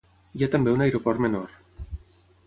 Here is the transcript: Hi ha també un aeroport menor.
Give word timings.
Hi 0.37 0.43
ha 0.43 0.47
també 0.53 0.71
un 0.77 0.81
aeroport 0.85 1.21
menor. 1.25 1.53